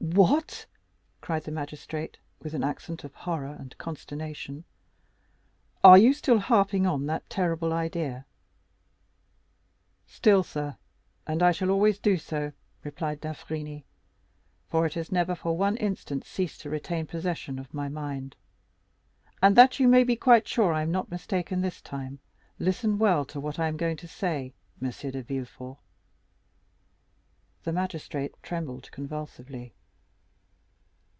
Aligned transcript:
"What?" 0.00 0.66
cried 1.20 1.42
the 1.42 1.50
magistrate, 1.52 2.18
with 2.40 2.54
an 2.54 2.64
accent 2.64 3.04
of 3.04 3.14
horror 3.14 3.56
and 3.58 3.76
consternation, 3.78 4.64
"are 5.84 5.98
you 5.98 6.12
still 6.14 6.38
harping 6.38 6.86
on 6.86 7.06
that 7.06 7.28
terrible 7.28 7.72
idea?" 7.72 8.24
"Still, 10.06 10.42
sir; 10.42 10.76
and 11.26 11.42
I 11.42 11.52
shall 11.52 11.70
always 11.70 11.98
do 11.98 12.16
so," 12.16 12.52
replied 12.84 13.20
d'Avrigny, 13.20 13.84
"for 14.68 14.86
it 14.86 14.94
has 14.94 15.12
never 15.12 15.34
for 15.34 15.56
one 15.56 15.76
instant 15.76 16.24
ceased 16.24 16.60
to 16.62 16.70
retain 16.70 17.06
possession 17.06 17.58
of 17.58 17.74
my 17.74 17.88
mind; 17.88 18.34
and 19.42 19.56
that 19.56 19.78
you 19.78 19.88
may 19.88 20.04
be 20.04 20.16
quite 20.16 20.48
sure 20.48 20.72
I 20.72 20.82
am 20.82 20.90
not 20.92 21.10
mistaken 21.10 21.60
this 21.60 21.80
time, 21.82 22.20
listen 22.58 22.98
well 22.98 23.24
to 23.26 23.40
what 23.40 23.58
I 23.58 23.68
am 23.68 23.76
going 23.76 23.96
to 23.98 24.08
say, 24.08 24.54
M. 24.80 24.90
de 24.90 25.22
Villefort." 25.22 25.78
The 27.64 27.72
magistrate 27.72 28.34
trembled 28.42 28.90
convulsively. 28.90 29.74